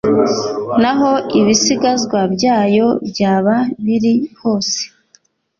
n 0.81 0.83
aho 0.91 1.11
ibisigazwa 1.39 2.19
byayo 2.33 2.87
byaba 3.09 3.55
biri 3.85 4.13
hose 4.41 4.77